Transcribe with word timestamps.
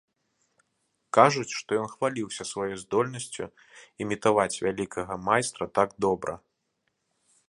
Кажуць, 1.17 1.57
што 1.59 1.69
ён 1.81 1.87
хваліўся 1.91 2.43
сваёй 2.53 2.73
здольнасцю 2.83 3.43
імітаваць 4.05 4.51
вялікага 4.67 5.13
майстра 5.29 5.65
так 5.79 5.89
добра. 6.07 6.33